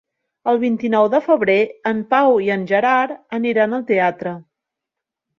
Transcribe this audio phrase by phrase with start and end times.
[0.51, 1.57] El vint-i-nou de febrer
[1.89, 4.33] en Pau i en Gerard aniran al teatre.